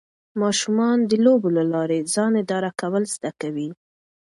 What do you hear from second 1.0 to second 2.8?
د لوبو له لارې ځان اداره